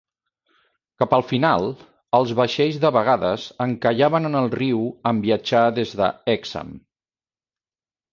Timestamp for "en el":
4.31-4.49